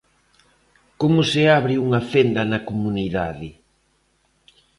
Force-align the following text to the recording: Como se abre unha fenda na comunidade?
Como 1.01 1.21
se 1.31 1.41
abre 1.59 1.75
unha 1.85 2.01
fenda 2.11 2.41
na 2.51 2.59
comunidade? 2.69 3.49